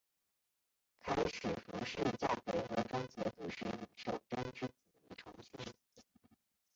[1.03, 4.73] 开始符氏嫁给河中节度使李守贞之子
[5.07, 5.61] 李崇训。